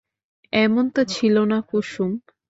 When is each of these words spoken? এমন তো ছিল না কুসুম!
এমন 0.53 0.85
তো 0.95 1.01
ছিল 1.13 1.35
না 1.51 1.59
কুসুম! 1.69 2.11